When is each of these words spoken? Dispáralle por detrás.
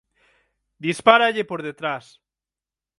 Dispáralle 0.85 1.43
por 1.49 1.59
detrás. 1.69 2.05